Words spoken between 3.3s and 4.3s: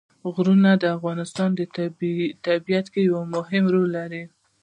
مهم رول لري.